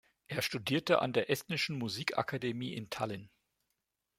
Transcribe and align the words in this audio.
Er 0.25 0.41
studierte 0.41 0.99
an 1.03 1.13
der 1.13 1.29
Estnischen 1.29 1.77
Musikakademie 1.77 2.73
in 2.73 2.89
Tallinn. 2.89 3.29